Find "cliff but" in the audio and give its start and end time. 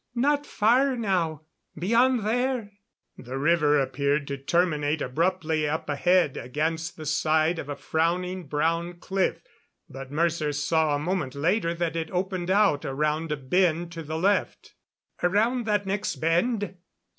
8.97-10.09